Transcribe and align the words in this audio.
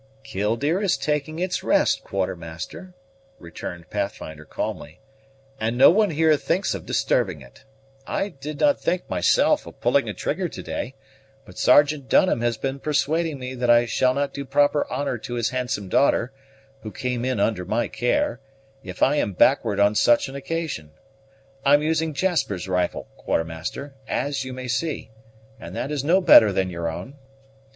"Killdeer 0.23 0.81
is 0.81 0.97
taking 0.97 1.37
its 1.37 1.61
rest, 1.61 2.03
Quartermaster," 2.03 2.95
returned 3.37 3.91
Pathfinder 3.91 4.45
calmly, 4.45 4.99
"and 5.59 5.77
no 5.77 5.91
one 5.91 6.09
here 6.09 6.35
thinks 6.37 6.73
of 6.73 6.87
disturbing 6.87 7.39
it. 7.43 7.65
I 8.07 8.29
did 8.29 8.59
not 8.59 8.81
think, 8.81 9.07
myself, 9.11 9.67
of 9.67 9.79
pulling 9.79 10.09
a 10.09 10.15
trigger 10.15 10.49
to 10.49 10.63
day; 10.63 10.95
but 11.45 11.59
Sergeant 11.59 12.09
Dunham 12.09 12.41
has 12.41 12.57
been 12.57 12.79
persuading 12.79 13.37
me 13.37 13.53
that 13.53 13.69
I 13.69 13.85
shall 13.85 14.15
not 14.15 14.33
do 14.33 14.43
proper 14.43 14.87
honor 14.91 15.19
to 15.19 15.35
his 15.35 15.51
handsome 15.51 15.87
daughter, 15.87 16.31
who 16.81 16.89
came 16.89 17.23
in 17.23 17.39
under 17.39 17.63
my 17.63 17.87
care, 17.87 18.39
if 18.83 19.03
I 19.03 19.17
am 19.17 19.33
backward 19.33 19.79
on 19.79 19.93
such 19.93 20.27
an 20.27 20.33
occasion. 20.33 20.93
I'm 21.63 21.83
using 21.83 22.15
Jasper's 22.15 22.67
rifle, 22.67 23.07
Quartermaster, 23.17 23.93
as 24.07 24.43
you 24.45 24.51
may 24.51 24.67
see, 24.67 25.11
and 25.59 25.75
that 25.75 25.91
is 25.91 26.03
no 26.03 26.21
better 26.21 26.51
than 26.51 26.71
your 26.71 26.87
own." 26.89 27.17